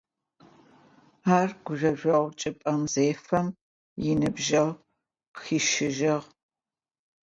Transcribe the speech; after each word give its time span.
Ар 1.37 1.49
гузэжъогъу 1.65 2.29
чӏыпӏэ 2.39 2.73
зефэм, 2.91 3.47
иныбджэгъу 4.09 4.79
къыхищыжьыгъ. 5.33 6.27